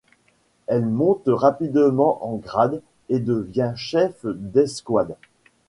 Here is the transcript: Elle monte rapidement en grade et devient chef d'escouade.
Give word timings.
Elle 0.65 0.87
monte 0.87 1.25
rapidement 1.27 2.25
en 2.25 2.37
grade 2.37 2.81
et 3.09 3.19
devient 3.19 3.73
chef 3.75 4.25
d'escouade. 4.25 5.15